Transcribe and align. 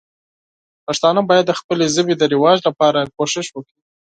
پښتانه 0.85 1.21
باید 1.29 1.45
د 1.47 1.51
خپلې 1.59 1.85
ژبې 1.95 2.13
د 2.17 2.23
رواج 2.33 2.57
لپاره 2.67 3.09
کوښښ 3.15 3.47
وکړي. 3.53 3.81